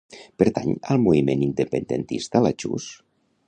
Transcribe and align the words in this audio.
Pertany 0.43 0.71
al 0.95 1.01
moviment 1.03 1.45
independentista 1.49 2.45
la 2.47 2.55
Chus? 2.65 2.93